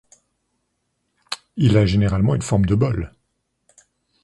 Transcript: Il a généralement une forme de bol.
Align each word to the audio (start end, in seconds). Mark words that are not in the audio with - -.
Il 1.57 1.77
a 1.77 1.85
généralement 1.85 2.33
une 2.33 2.41
forme 2.41 2.65
de 2.65 2.73
bol. 2.73 3.13